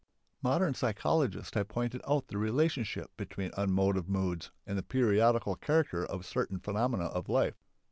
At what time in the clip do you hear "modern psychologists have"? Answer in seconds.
0.41-1.67